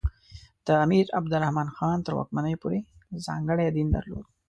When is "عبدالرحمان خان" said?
1.19-1.97